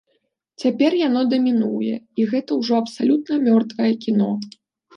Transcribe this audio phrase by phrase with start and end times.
[0.61, 1.93] Цяпер яно дамінуе,
[2.23, 4.31] і гэта ўжо абсалютна мёртвае кіно.